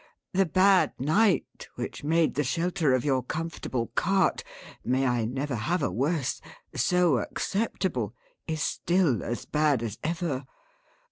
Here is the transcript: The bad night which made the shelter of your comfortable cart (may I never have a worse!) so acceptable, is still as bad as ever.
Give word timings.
The 0.33 0.47
bad 0.47 0.99
night 0.99 1.69
which 1.75 2.03
made 2.03 2.33
the 2.33 2.43
shelter 2.43 2.95
of 2.95 3.05
your 3.05 3.21
comfortable 3.21 3.91
cart 3.93 4.43
(may 4.83 5.05
I 5.05 5.25
never 5.25 5.53
have 5.53 5.83
a 5.83 5.91
worse!) 5.91 6.41
so 6.73 7.19
acceptable, 7.19 8.15
is 8.47 8.63
still 8.63 9.21
as 9.23 9.45
bad 9.45 9.83
as 9.83 9.99
ever. 10.03 10.45